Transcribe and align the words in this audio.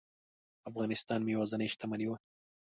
افغانستان 0.69 1.19
مې 1.23 1.31
یوازینۍ 1.33 1.67
شتمني 1.73 2.05
وه. 2.07 2.17